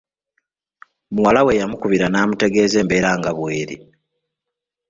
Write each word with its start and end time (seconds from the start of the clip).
Muwala 1.13 1.41
we 1.45 1.57
yamukubira 1.59 2.05
n'amutegeeza 2.09 2.77
embeera 2.83 3.09
nga 3.19 3.31
bweri. 3.37 3.75